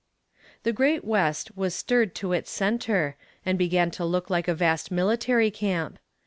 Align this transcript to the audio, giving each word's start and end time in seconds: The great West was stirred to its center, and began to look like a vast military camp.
The 0.63 0.73
great 0.73 1.05
West 1.05 1.55
was 1.55 1.75
stirred 1.75 2.15
to 2.15 2.33
its 2.33 2.49
center, 2.49 3.17
and 3.45 3.55
began 3.55 3.91
to 3.91 4.03
look 4.03 4.31
like 4.31 4.47
a 4.47 4.55
vast 4.55 4.89
military 4.89 5.51
camp. 5.51 5.99